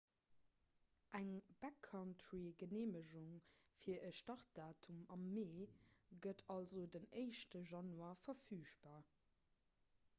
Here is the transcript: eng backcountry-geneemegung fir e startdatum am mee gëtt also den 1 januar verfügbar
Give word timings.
eng 1.17 1.27
backcountry-geneemegung 1.63 3.35
fir 3.81 3.99
e 4.07 4.09
startdatum 4.19 5.03
am 5.17 5.27
mee 5.35 5.67
gëtt 6.27 6.41
also 6.55 6.87
den 6.95 7.05
1 7.25 7.43
januar 7.73 8.17
verfügbar 8.23 9.05